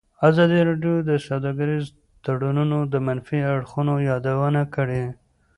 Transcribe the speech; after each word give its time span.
ازادي 0.27 0.59
راډیو 0.69 0.95
د 1.09 1.11
سوداګریز 1.27 1.85
تړونونه 2.25 2.77
د 2.93 2.95
منفي 3.07 3.39
اړخونو 3.53 3.93
یادونه 4.09 4.61
کړې. 4.75 5.03